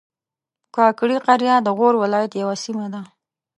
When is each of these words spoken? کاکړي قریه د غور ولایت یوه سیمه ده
کاکړي 0.75 1.17
قریه 1.27 1.55
د 1.63 1.67
غور 1.77 1.93
ولایت 2.03 2.31
یوه 2.41 2.55
سیمه 2.63 2.85
ده 2.93 3.01